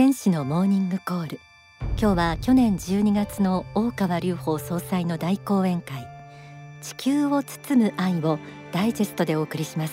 [0.00, 1.40] 天使のモーニングコール。
[1.98, 6.08] 今日は去年12月の大川隆法総裁の大講演会。
[6.80, 8.38] 地球を包む愛を
[8.72, 9.92] ダイジェストでお送りします。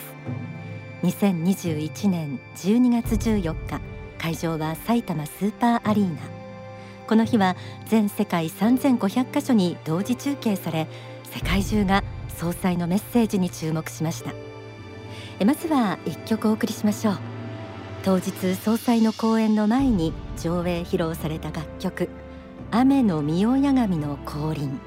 [1.04, 3.82] 2021年12月14日
[4.18, 6.22] 会場は埼玉スーパーアリーナ。
[7.06, 10.88] この日は全世界3500カ所に同時中継され
[11.26, 14.32] 世界中が総裁のメッセージに注目しました。
[15.46, 17.37] まずは一曲お送りしましょう。
[18.08, 22.08] 当日総裁の講演の前に上映披露された楽曲
[22.72, 24.80] 雨の御代八神の降臨。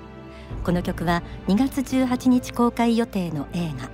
[0.65, 3.91] この曲は2月18日公開予定の映画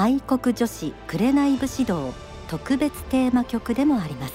[0.00, 2.14] 愛国女子紅武士道
[2.46, 4.34] 特別テーマ曲でもあります。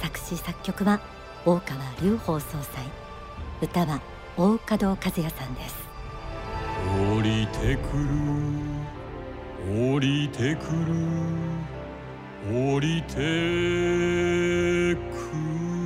[0.00, 1.02] 作詞作曲は
[1.44, 2.86] 大川隆法総裁。
[3.60, 4.00] 歌は
[4.38, 5.76] 大門和也さんです。
[7.18, 7.98] 降りてく
[9.68, 11.71] る降りてくる。
[12.50, 13.20] 降りてく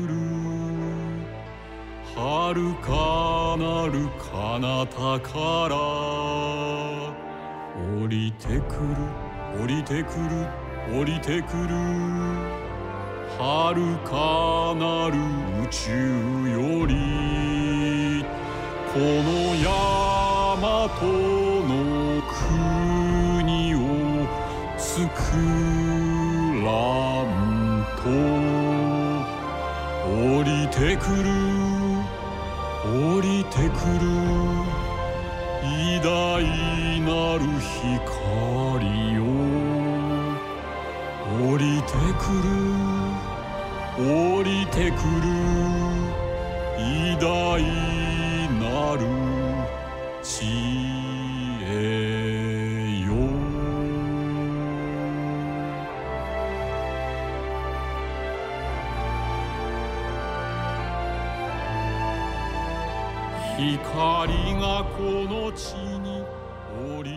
[0.09, 0.17] る。
[2.15, 5.77] 遥かなる彼方から。
[8.01, 8.97] 降りてくる。
[9.63, 10.49] 降りてくる。
[10.99, 11.77] 降りてくる。
[13.37, 15.19] 遥かなる
[15.63, 15.93] 宇宙
[16.49, 16.95] より。
[18.95, 21.05] この山と
[21.67, 21.71] の
[23.45, 23.77] 国を
[24.79, 24.97] 作
[25.81, 25.86] ら
[27.25, 28.09] んと
[30.09, 31.29] 降りてくる。
[32.85, 34.05] 降りてくる。
[35.63, 36.07] 偉大
[37.01, 39.19] なる光よ
[41.41, 42.49] 降りてくる。
[43.99, 45.27] 降りてくる。
[46.79, 47.27] 偉大
[48.61, 49.01] なる
[50.23, 50.76] 知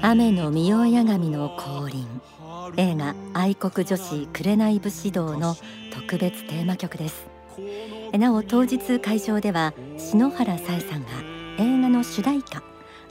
[0.01, 2.07] 雨の御代八神の降臨。
[2.75, 5.55] 映画愛国女子紅武士道の
[5.93, 7.27] 特別テーマ曲です。
[8.17, 11.07] なお当日会場では篠原さえさんが
[11.59, 12.63] 映画の主題歌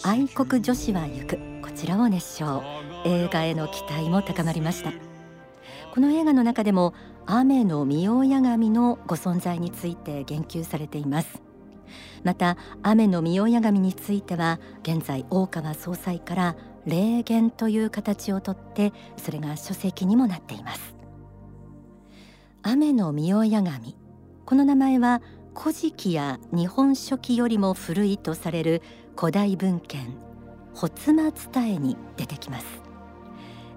[0.02, 2.64] 愛国女子は行くこちらを熱唱。
[3.04, 4.90] 映画への期待も高まりました。
[5.94, 6.92] この映画の中でも
[7.24, 11.47] 雨の御代八神のご存在について言及されています。
[12.24, 16.56] また雨の御代八神については現在大川総裁から
[16.86, 20.94] 霊言という形をとってそれが書籍にもなっています。
[22.62, 23.96] 雨の御代八神
[24.44, 25.22] この名前は
[25.54, 28.82] 古事記や日本書紀よりも古いとされる
[29.16, 30.16] 古代文献
[30.74, 32.66] 発摩伝えに出てきます。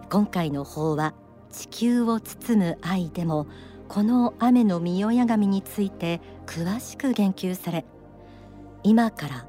[0.09, 1.13] 今回の法は
[1.51, 3.47] 地球を包む愛でも
[3.87, 7.85] この雨の御代八神について詳しく言及され
[8.83, 9.45] 今から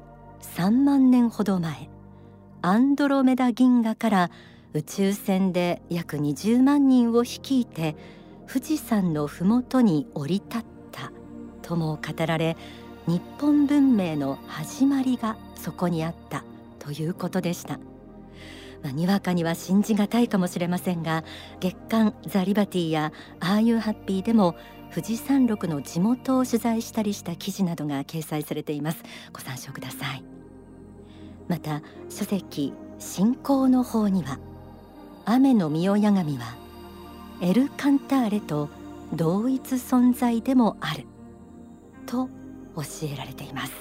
[0.55, 1.89] 3万年ほど前
[2.61, 4.31] アンドロメダ銀河から
[4.73, 7.95] 宇宙船で約20万人を率いて
[8.47, 11.11] 富士山のふもとに降り立った
[11.61, 12.57] とも語られ
[13.07, 16.43] 日本文明の始まりがそこにあった
[16.79, 17.79] ということでした。
[18.83, 21.23] まあ、にわかには信じがたいかもしれませんが
[21.61, 24.57] 月刊ザ・リバティやああいうハッピーでも
[24.93, 29.01] 富士山麓の地元を取材したりした記事などが掲載されています。
[29.33, 30.23] ご参照ください。
[31.47, 34.37] また書籍信仰の方には
[35.25, 36.55] 雨の御代八神は
[37.41, 38.69] エル・カンターレと
[39.13, 41.05] 同一存在でもある
[42.05, 42.29] と
[42.75, 43.71] 教えられています。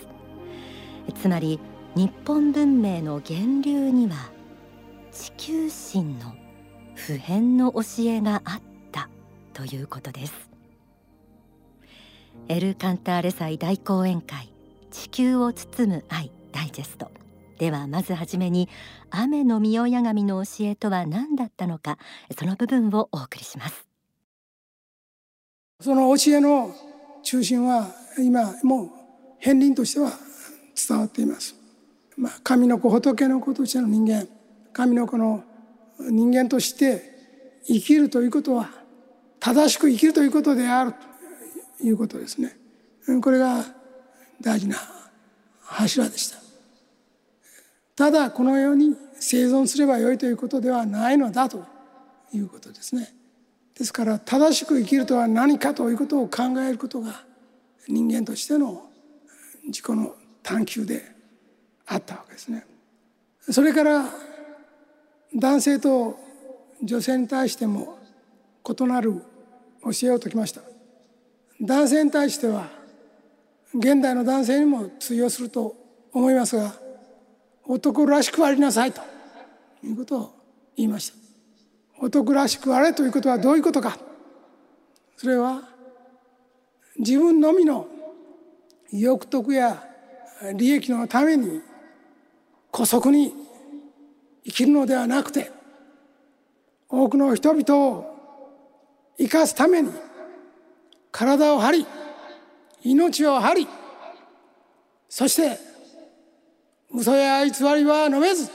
[1.15, 1.61] つまり
[1.95, 4.17] 日本文明の源流には
[5.13, 6.35] 地球神の
[6.95, 9.11] 普遍の教えがあった
[9.53, 10.52] ということです。
[12.49, 14.53] エル・カンターレ祭大講演会
[14.91, 17.11] 地球を包む愛ダイジェスト。
[17.59, 18.69] ではまずはじめに
[19.11, 21.97] 雨の御代八神の教えとは何だったのか
[22.37, 23.87] その部分をお送りします。
[25.81, 26.75] その教えの
[27.23, 27.89] 中心は
[28.19, 28.91] 今もう
[29.43, 30.13] 片鱗としては
[30.89, 31.55] 伝わっています、
[32.17, 34.27] まあ、神の子仏の子としての人間
[34.73, 35.45] 神の子の
[35.99, 37.03] 人間として
[37.67, 38.71] 生きるということは
[39.41, 41.12] 正しく生きるということであると。
[41.83, 42.57] いうことですね。
[43.21, 43.65] これが
[44.41, 44.77] 大事な
[45.61, 46.39] 柱でした。
[47.97, 51.65] ただこのように生存すればよいということではないのだと
[52.33, 53.15] いうことですね。
[53.79, 57.25] ですから正しく生きるとは何かということを考えることが
[57.89, 58.89] 人間としての
[59.67, 61.05] 自己の探求で
[61.87, 62.67] あったわけですね。
[63.51, 64.05] それから
[65.35, 66.19] 男性と
[66.83, 67.99] 女性に対しても
[68.69, 69.23] 異なる
[69.83, 70.72] 教えを説きました。
[71.63, 72.69] 男性に対しては
[73.75, 75.77] 現代の男性にも通用すると
[76.13, 76.75] 思いますが
[77.65, 79.01] 男らしくありなさいと
[79.85, 80.35] いうことを
[80.77, 81.17] 言いました。
[82.01, 83.97] 男らしくあれということはどういうことか。
[85.17, 85.63] それは
[86.99, 87.87] 自分のみの
[88.91, 89.85] 欲得や
[90.57, 91.61] 利益のために
[92.73, 93.33] 姑息に
[94.45, 95.53] 生きるのではなくて
[96.89, 98.17] 多くの人々を
[99.17, 99.93] 生かすために
[101.13, 101.87] 体を張り
[102.83, 103.69] 命を張り
[105.09, 105.59] そして
[106.93, 108.51] 嘘や偽りは飲めず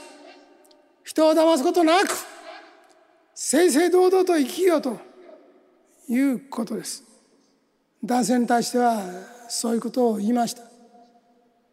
[1.04, 2.08] 人を騙すことなく
[3.34, 4.98] 正々堂々と生きようと
[6.08, 7.04] いうことです。
[8.04, 9.00] 男性に対しては
[9.48, 10.62] そういうことを言いました。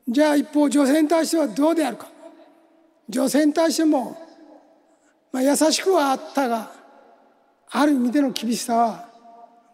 [0.07, 2.07] じゃあ一方女性に対してはどうであるか。
[3.09, 4.17] 女性に対しても、
[5.31, 6.71] まあ、優しくはあったが
[7.71, 9.09] ある意味での厳しさは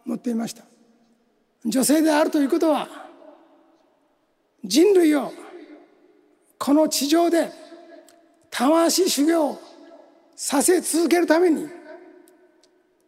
[0.04, 0.64] 持っていました。
[1.64, 2.88] 女性であるということは
[4.64, 5.32] 人類を
[6.58, 7.50] この地上で
[8.50, 9.58] 魂修行
[10.36, 11.68] させ続けるために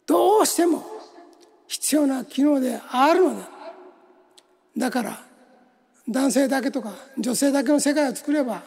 [0.05, 0.85] どうしても
[1.67, 3.49] 必要な機能であるのだ。
[4.77, 5.19] だから
[6.07, 8.63] 男性だけとか女性だけの世界を作れば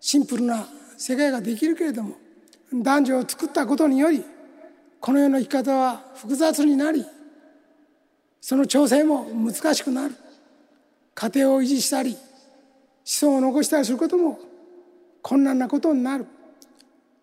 [0.00, 0.66] シンプルな
[0.96, 2.16] 世界ができるけれども
[2.72, 4.24] 男女を作ったことにより
[5.00, 7.06] この世の生き方は複雑になり
[8.40, 10.14] その調整も難しくなる。
[11.14, 12.16] 家庭を維持したり
[13.04, 14.38] 子孫を残したりすることも
[15.20, 16.26] 困難なことになる。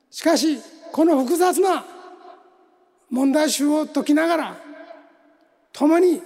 [0.09, 0.59] しかし
[0.91, 1.85] この複雑な
[3.09, 4.57] 問題集を解きながら
[5.71, 6.21] 共に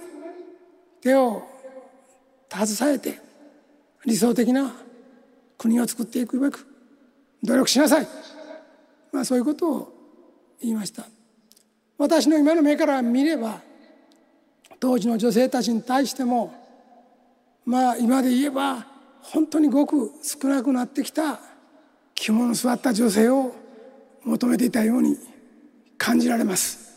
[1.00, 1.42] 手を
[2.52, 3.20] 携えて
[4.04, 4.72] 理想的な
[5.58, 6.66] 国を作っていくべく
[7.42, 8.08] 努力しなさい、
[9.12, 9.92] まあ、そういうことを
[10.60, 11.04] 言いました。
[11.98, 13.60] 私の今の目から見れば
[14.80, 16.52] 当時の女性たちに対しても
[17.64, 18.86] まあ今で言えば
[19.20, 21.38] 本当にごく少なくなってきた
[22.14, 23.54] 着物座った女性を
[24.24, 25.16] 求めていたように
[25.96, 26.90] 感じられます。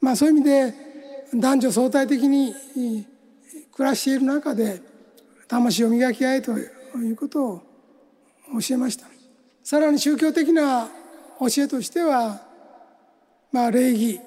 [0.00, 0.74] まあそういう意味で
[1.34, 2.54] 男女相対的に
[3.72, 4.80] 暮らしている中で
[5.48, 7.62] 魂を磨き合えということを
[8.60, 9.06] 教えました。
[9.62, 10.88] さらに宗教的な
[11.38, 12.40] 教えとしては、
[13.52, 14.20] まあ、礼儀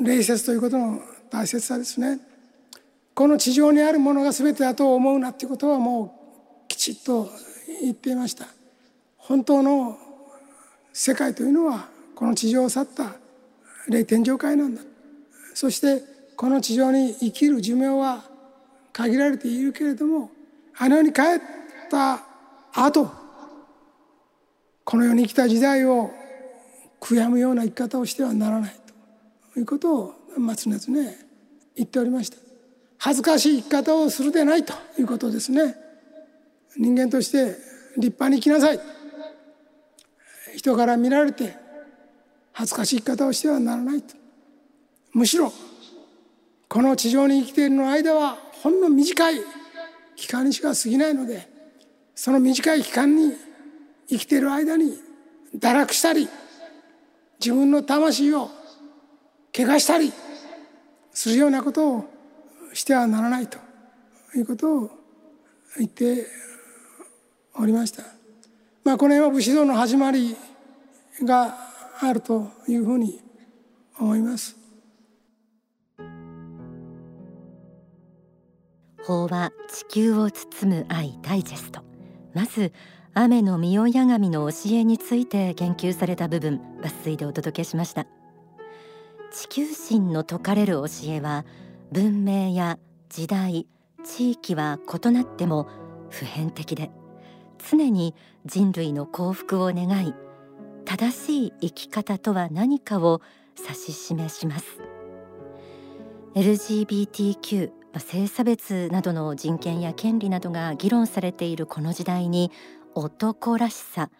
[0.00, 1.00] 礼節ということの
[1.34, 2.20] 大切さですね。
[3.12, 7.28] この地上にあるものが全てだと思うなっていうことはもうきちっと
[7.82, 8.46] 言っていました。
[9.16, 9.98] 本当の
[10.92, 13.16] 世界というのはこの地上を去った
[13.88, 14.82] 霊天上界なんだ。
[15.54, 16.04] そして
[16.36, 18.22] この地上に生きる寿命は
[18.92, 20.30] 限られているけれども
[20.78, 21.24] あの世に帰っ
[21.90, 22.22] た
[22.72, 23.10] 後
[24.84, 26.12] この世に生きた時代を
[27.00, 28.76] 悔やむような生き方をしてはならない
[29.52, 31.23] ということをまあ常々
[31.76, 32.36] 言っておりました。
[32.98, 35.76] 恥ずかしい生き方をするでないということですね。
[36.76, 37.56] 人間として
[37.96, 38.80] 立派に生きなさい。
[40.56, 41.56] 人から見られて
[42.52, 44.14] 恥ずかしい生き方をしてはならないと。
[45.12, 45.52] むしろ
[46.68, 49.40] この地上に生きているの間はほんの短い
[50.16, 51.48] 期間にしか過ぎないので
[52.14, 53.32] その短い期間に
[54.08, 54.98] 生きている間に
[55.56, 56.28] 堕落したり
[57.38, 58.50] 自分の魂を
[59.54, 60.12] 怪我したり
[61.14, 62.04] するようなことを
[62.74, 63.58] してはならないと
[64.36, 64.90] いうことを
[65.78, 66.26] 言って
[67.54, 68.02] おりました。
[68.84, 70.36] まあ、この辺は武士道の始まり
[71.22, 71.56] が
[72.00, 73.22] あるというふうに
[73.98, 74.64] 思います。
[79.04, 81.82] 法は地球を包む愛ダイジェスト
[82.32, 82.72] まず
[83.12, 88.06] 雨の御代八神の教えについて言及された部分抜粋でお届けしました
[89.34, 91.44] 地球神の説かれる教えは
[91.90, 93.66] 文明や時代
[94.04, 95.68] 地域は異なっても
[96.08, 96.92] 普遍的で
[97.68, 98.14] 常に
[98.46, 100.14] 人類の幸福を願い
[100.84, 103.20] 正しい生き方とは何かを
[103.58, 104.80] 指し示します。
[106.34, 112.52] LGBTQ 性差別などの人権や権利などが議論されているこの時代に
[112.94, 114.10] 男らしさ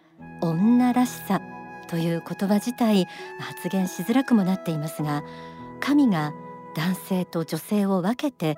[0.40, 1.40] 女らしさ
[1.86, 3.06] という言葉自体
[3.38, 5.22] 発言しづらくもなっていますが
[5.80, 6.32] 神が
[6.74, 8.56] 男性と女性を分けて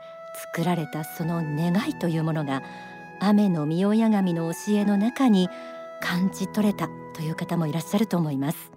[0.55, 2.63] 作られたその願いというものが
[3.21, 5.49] 雨の御親神の教えの中に
[6.01, 8.73] 感じ取れたという方もいらっしゃると思います。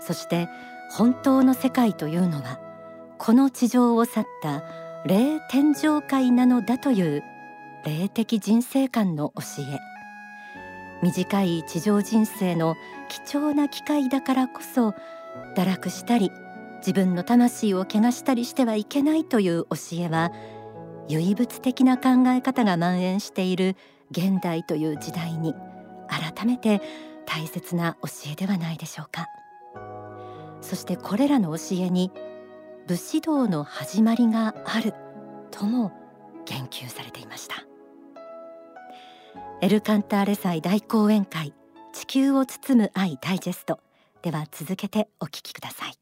[0.00, 0.48] そして
[0.90, 2.58] 本当の世界というのは
[3.18, 4.64] この地上を去った
[5.06, 7.22] 霊天上界なのだという
[7.84, 9.78] 霊的人生観の教え。
[11.02, 12.76] 短い地上人生の
[13.10, 14.94] 貴重な機会だからこそ
[15.56, 16.30] 堕落したり
[16.78, 20.32] 自分の魂を汚したりしてはいけないという教えは
[21.08, 23.76] 唯物的な考え方が蔓延している
[24.12, 25.54] 現代という時代に
[26.08, 26.80] 改めて
[27.26, 29.26] 大切な教えではないでしょうか。
[30.60, 32.12] そしてこれらの教えに
[32.86, 34.94] 武士道の始まりがある
[35.50, 35.92] とも
[36.44, 37.64] 言及されていました。
[39.60, 41.54] エルカンターレ祭大講演会。
[41.92, 43.80] 地球を包む愛ダイジェスト
[44.22, 45.94] では続けてお聞きください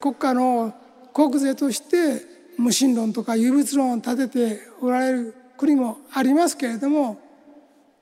[0.00, 0.74] 国家の
[1.12, 2.22] 国税として
[2.58, 7.18] 無神論とか唯物論を立てておられる国もありますけれども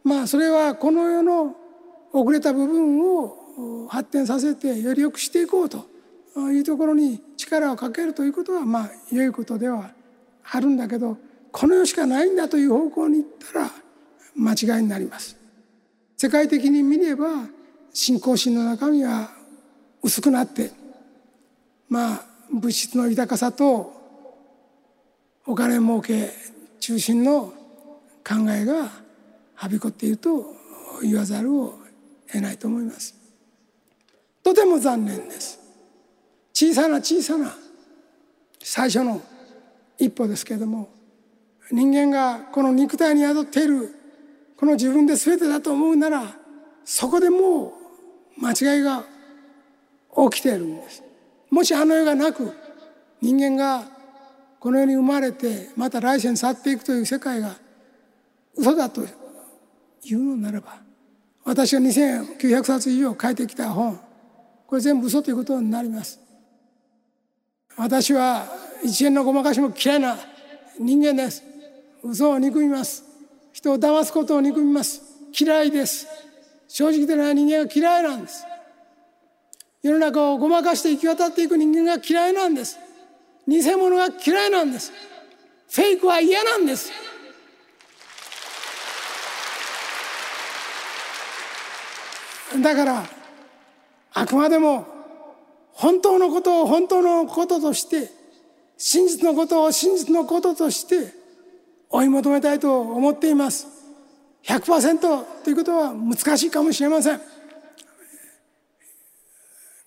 [0.05, 1.57] まあそれはこの世の
[2.13, 5.87] 遅れた部分を発展させてより良くしていこうと
[6.51, 9.91] いうところに力をかけるということはまあ良いことでは
[10.45, 11.17] あるんだけど
[11.53, 13.71] この世しかないんだという方向に行ったら
[14.37, 15.46] 間違いになります。
[16.17, 17.27] 世界的に見れば
[17.93, 19.31] 信仰心の中身は
[20.03, 20.71] 薄くなって
[21.89, 23.93] まあ物質の豊かさと
[25.47, 26.31] お金儲け
[26.81, 27.53] 中心の
[28.27, 28.91] 考えが
[29.55, 30.55] はびこっていると
[31.03, 31.75] 言わざるを
[32.27, 33.15] 得ないと思います。
[34.43, 35.59] とても残念です。
[36.53, 37.55] 小さな小さな
[38.63, 39.21] 最初の
[39.99, 40.89] 一歩ですけれども
[41.71, 43.96] 人間がこの肉体に宿っている
[44.57, 46.37] この自分で全てだと思うなら
[46.85, 47.75] そこでも
[48.39, 49.05] う間違いが
[50.31, 51.03] 起きているんです。
[51.51, 52.53] もしあの世がなく
[53.21, 53.85] 人間が
[54.59, 57.57] この世に生まれてまた来世に去っていくという世界が
[58.57, 60.77] 嘘だというのならば
[61.45, 64.01] 私が2900冊以上書いてきた本
[64.67, 66.27] これ全部嘘ということになります。
[67.77, 68.47] 私は
[68.83, 70.17] 一円のごまかしも嫌いな
[70.79, 71.43] 人間です
[72.03, 73.05] 嘘を憎みます
[73.57, 75.01] 人を騙すことを憎みます。
[75.33, 76.07] 嫌いです。
[76.69, 78.45] 正直でない人間が嫌いなんです。
[79.83, 82.79] 世の中をごまかして行き渡っていく人間が嫌いなんです。
[83.49, 84.93] 偽物が嫌いなんです。
[85.71, 86.93] フェイクは嫌なんです。
[92.63, 93.07] だから
[94.13, 94.87] あくまでも
[95.73, 98.11] 本当のことを本当のこととして
[98.77, 101.26] 真実のことを真実のこととして
[101.91, 103.67] 追い求めたいと思っています。
[104.45, 107.21] 100%ということは難しいかもしれません。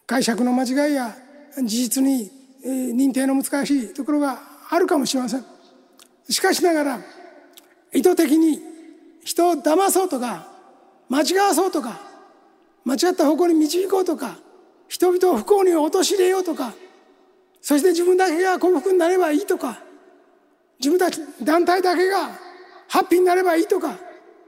[0.05, 1.15] 解釈の間違いや
[1.63, 2.31] 事実に
[2.63, 4.39] 認定の難しいところが
[4.69, 5.45] あるかもしれません。
[6.29, 6.99] しかしながら
[7.93, 8.61] 意図的に
[9.23, 10.47] 人を騙そうとか
[11.09, 11.99] 間違わそうとか
[12.85, 14.37] 間違った方向に導こうとか
[14.87, 16.73] 人々を不幸に陥れようとか
[17.61, 19.79] そして自分だけが幸福になればいいとか
[20.79, 22.29] 自分たち団体だけが
[22.87, 23.97] ハッピーになればいいとか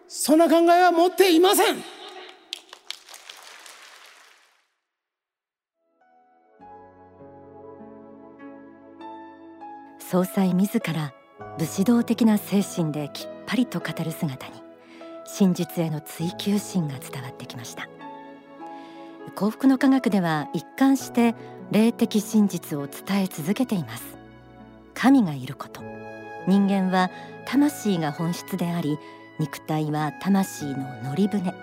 [0.07, 1.83] そんな考えは持っていません。
[9.99, 11.13] 総裁自ら
[11.57, 14.61] 武士道的な精神できっぱりと語る姿に
[15.25, 17.87] 真実への追求心が伝わってきました。
[19.35, 21.33] 幸福の科学では一貫して
[21.71, 24.03] 霊的真実を伝え続けています。
[24.93, 25.81] 神がいること。
[26.47, 27.09] 人間は
[27.45, 28.97] 魂が本質であり
[29.39, 31.53] 肉体は魂の乗り船。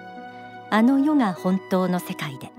[0.70, 2.50] あの世が本当の世界で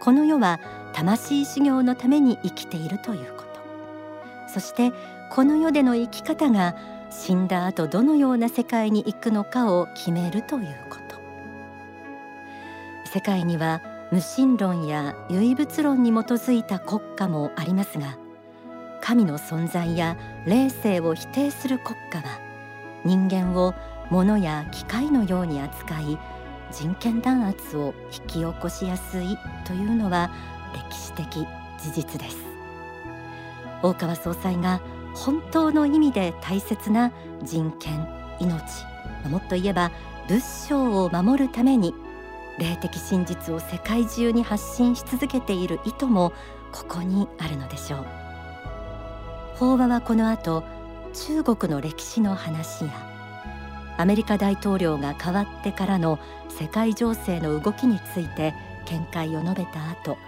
[0.00, 0.60] この世は
[0.92, 4.50] 魂修行のために生きているということ。
[4.52, 4.92] そして
[5.32, 6.76] この世での生き方が
[7.10, 11.16] 死んだ後どのような世界に行くのかを決めるということ。
[13.12, 13.80] 世界には
[14.12, 18.18] 無神論や唯物論に基づいた国家もありますが
[19.06, 22.40] 神の存在や霊性を否定する国家は
[23.04, 23.72] 人間を
[24.10, 26.18] 物や機械のように扱い
[26.72, 30.32] 人権弾圧を引き起こしやすいというのは
[30.90, 31.46] 歴史的
[31.78, 32.36] 事実です。
[33.80, 34.80] 大川総裁が
[35.14, 37.12] 本当の意味で大切な
[37.44, 38.08] 人権
[38.40, 38.50] 命
[39.30, 39.92] もっと言えば
[40.26, 41.94] 仏性を守るために
[42.58, 46.32] 霊的真実を世界中に発信し続けている意図も
[46.72, 48.25] ここにあるのでしょう。
[49.58, 50.64] 法話はこの後
[51.14, 52.90] 中国の歴史の話や
[53.96, 56.18] アメリカ大統領が変わってからの
[56.50, 58.52] 世界情勢の動きについて
[58.84, 60.18] 見解を述べた後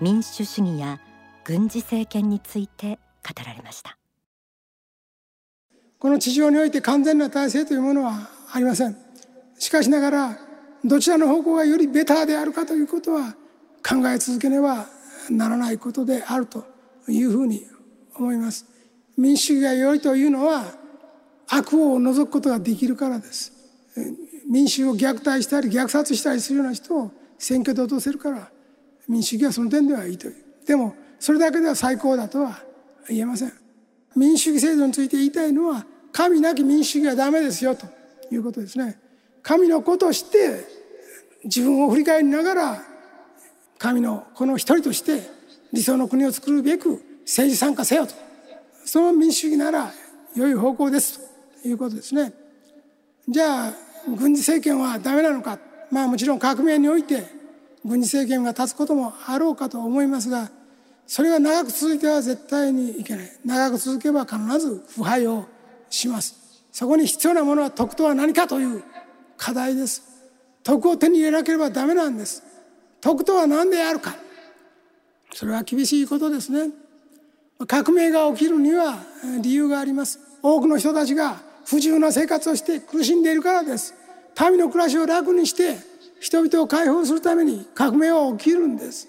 [0.00, 1.00] 民主主義や
[1.44, 3.98] 軍事政権について語られました。
[5.98, 8.96] この地上において完全な体制というものはありません。
[9.58, 10.38] しかしながら
[10.84, 13.34] どちらの方向がよりベターであるかということは
[13.84, 14.86] 考え続けねば
[15.30, 16.64] ならないことであると
[17.08, 17.66] いうふうに
[18.22, 18.66] 思います。
[19.16, 20.64] 民主主義が良いというのは
[21.48, 23.52] 悪を除くことができるからです。
[24.48, 28.50] 民衆を虐待したり虐殺したりするような人を選挙で落とせるから
[29.08, 30.36] 民主主義はその点ではいいという。
[30.66, 32.60] でもそれだけでは最高だとは
[33.08, 33.52] 言えません
[34.14, 37.86] 民主主義制度について言いたいのは神なき民主主義はダメですよと
[38.30, 38.98] いうことですね
[39.42, 40.66] 神の子として
[41.44, 42.82] 自分を振り返りながら
[43.78, 45.22] 神のこの一人として
[45.72, 48.14] 理想の国を作るべく政治参加せよと。
[48.86, 49.92] その民主主義なら
[50.34, 51.68] 良い方向ですと。
[51.68, 52.32] いうことですね。
[53.28, 53.72] じゃあ
[54.06, 55.58] 軍事政権はダメなのか。
[55.90, 57.26] まあもちろん革命において
[57.84, 60.50] 軍事政権が立つこともあろうかと思いますが
[61.06, 63.30] それが長く続いては絶対にいけない。
[63.44, 65.46] 長く続けば必ず腐敗を
[65.90, 66.64] します。
[66.72, 68.82] そこに必要なものは徳とは何かという
[69.36, 70.02] 課題です。
[70.62, 72.42] 徳を手に入れなければダメなんです。
[73.00, 74.16] 徳とは何であるか。
[75.34, 76.72] それは厳しいことですね。
[77.66, 79.02] 革命が起きるには
[79.42, 80.20] 理由があります。
[80.42, 83.94] 多くの人たちが不自由な生活をして苦しんでいるからです。
[84.40, 85.76] 民の暮らしを楽にして
[86.20, 89.08] 人々を解放するために革命は起きるんです。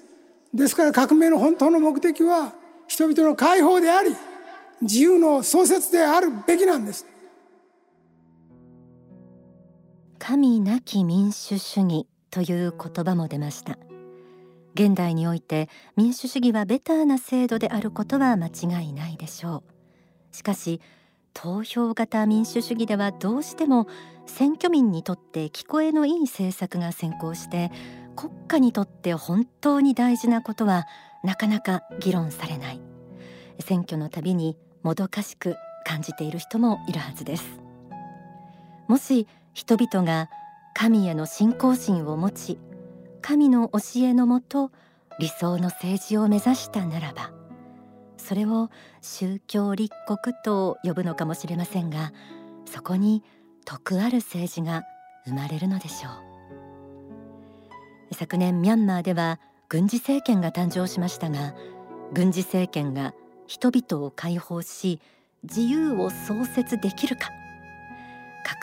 [0.54, 2.54] ですから革命の本当の目的は
[2.88, 4.16] 人々の解放であり
[4.82, 7.06] 自由の創設であるべきなんです。
[10.18, 13.78] 神なき民主主義という言葉も出ました。
[14.76, 19.64] 現代において民主主義はベターな制度であることは間違いないでしょ
[20.32, 20.36] う。
[20.36, 20.82] しかし
[21.34, 23.88] 投票型民主主義ではどうしても
[24.26, 27.72] 選挙民にとって聞こえのいい政策が先行して
[28.16, 30.86] 国家にとって本当に大事なことは
[31.24, 32.82] なかなか議論されない。
[33.60, 37.60] 選挙のたびにもどかしく感じている人もいるはずです。
[38.88, 40.30] もし人々が
[40.74, 42.60] 神への信仰心を持ち
[43.30, 44.72] 神の教えのもと
[45.20, 47.30] 理想の政治を目指したならば
[48.18, 48.72] それを
[49.02, 52.12] 宗教立国と呼ぶのかもしれませんが
[52.66, 53.24] そこに
[53.66, 54.82] 徳ある政治が
[55.28, 56.10] 生まれるのでしょ
[58.10, 58.16] う。
[58.16, 61.54] 昨年ミャンマーでは軍事政権が誕生しましたが
[62.12, 63.14] 軍事政権が
[63.46, 65.02] 人々を解放し
[65.44, 67.30] 自由を創設できるか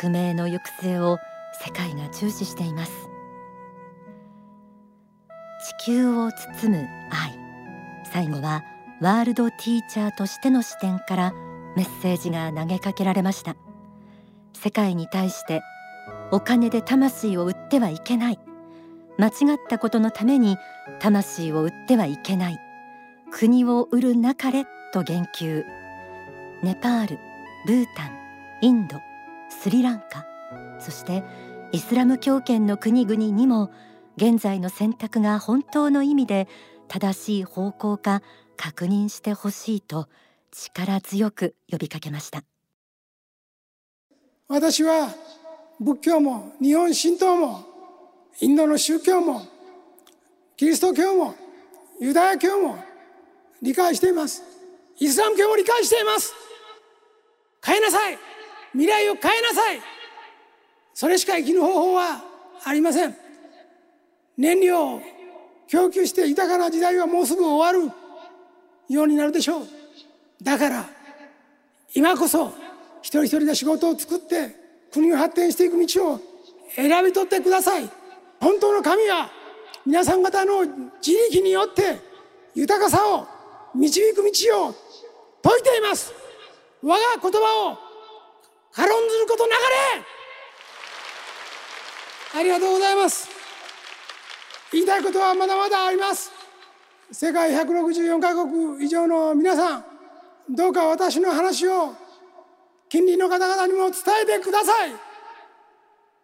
[0.00, 1.18] 革命の行く末を
[1.64, 3.15] 世界が注視しています。
[5.66, 7.36] 地球を包む愛。
[8.04, 8.62] 最後は
[9.00, 11.32] ワールドティーチャーとしての視点から
[11.74, 13.56] メッセージが投げかけられました。
[14.52, 15.62] 世界に対して
[16.30, 18.38] お金で魂を売ってはいけない。
[19.18, 20.56] 間違ったことのために
[21.00, 22.60] 魂を売ってはいけない。
[23.32, 25.64] 国を売るなかれと言及。
[26.62, 27.18] ネパール
[27.66, 28.10] ブータン
[28.60, 29.00] インド
[29.50, 30.24] スリランカ
[30.78, 31.24] そして
[31.72, 33.70] イスラム教圏の国々にも
[34.16, 36.48] 現在の選択が本当の意味で
[36.88, 38.22] 正しい方向か
[38.56, 40.08] 確認してほしいと
[40.50, 42.42] 力強く呼びかけました。
[44.48, 45.08] 私は
[45.80, 47.64] 仏教も日本神道も
[48.40, 49.42] インドの宗教も
[50.56, 51.34] キリスト教も
[52.00, 52.78] ユダヤ教も
[53.60, 54.42] 理解しています。
[54.98, 56.32] イスラム教も理解しています。
[57.62, 58.18] 変えなさい。
[58.72, 59.80] 未来を変えなさい。
[60.94, 62.22] それしか生きる方法は
[62.64, 63.25] ありません。
[64.36, 65.02] 燃料を
[65.68, 67.90] 供給して豊かな時代はもうすぐ終わる
[68.88, 69.66] ようになるでしょう。
[70.42, 70.84] だから
[71.94, 72.52] 今こそ
[73.00, 74.54] 一人一人で仕事を作って
[74.92, 76.20] 国を発展していく道を
[76.74, 77.88] 選び取ってください。
[78.40, 79.30] 本当の神は
[79.84, 81.98] 皆さん方の自力によって
[82.54, 83.26] 豊かさを
[83.74, 84.24] 導く道
[84.66, 84.74] を
[85.44, 86.12] 説いています。
[86.82, 87.78] 我が言葉を
[88.72, 89.62] 軽んずることなか
[92.34, 92.40] れ。
[92.40, 93.35] ありがとうございます。
[94.72, 96.30] 言いたいことはまだまだあります。
[97.12, 99.84] 世界164カ国以上の皆さん
[100.50, 101.94] どうか私の話を
[102.88, 104.90] 近隣の方々にも伝えてください。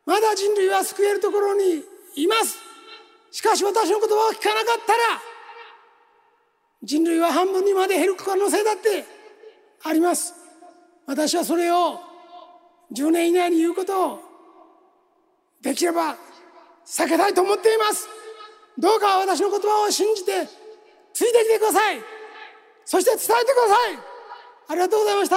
[0.04, 1.84] まだ人類は救えるところに
[2.16, 2.58] います。
[3.30, 4.98] しかし私の言葉を聞かなかったら
[6.82, 9.04] 人類は半分にまで減る可能性だって
[9.84, 10.34] あります。
[11.06, 12.00] 私はそれを
[12.92, 14.20] 10年以内に言うことを
[15.62, 16.16] できれば
[16.84, 18.21] 避けたいと思っています。
[18.78, 20.48] どうか私の言葉を信じて
[21.12, 22.00] ついてきてください。
[22.84, 23.98] そして伝えてください。
[24.68, 25.36] ありがとうございました。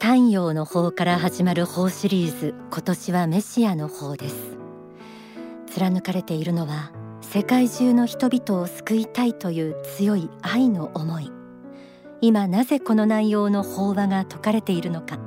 [0.00, 4.34] 太陽の方から始まる法シリーズ今年はメシアの方です。
[5.66, 11.37] 貫かれているのは世界中の人々を救いたいという強い愛の思い。
[12.20, 15.18] 今なぜこの内容の法話が説かれているのか。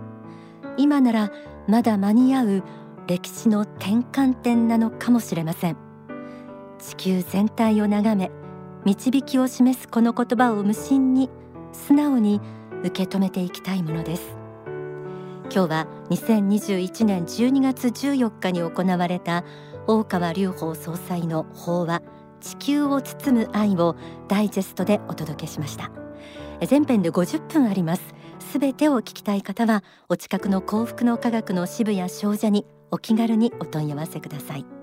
[0.78, 1.32] 今なら
[1.68, 2.64] まだ間に合う
[3.08, 5.78] 歴史の転換点なのかもしれません。
[6.80, 8.32] 地球全体を眺め
[8.86, 11.30] 導きを示すこの言葉を無心に
[11.72, 12.42] 素直に
[12.84, 14.36] 受け止めていきたいものです。
[15.54, 19.44] 今日は2021年12月14日に行われた
[19.86, 22.02] 大川隆法総裁の法話
[22.40, 23.96] 地球を包む愛を
[24.28, 26.01] ダイジェストでお届けしました。
[26.68, 28.04] 全編で50分あります。
[28.40, 34.81] すべてを聞きたい方はお近くの幸福の科学の支部や商社にお気軽にお問い合わせください。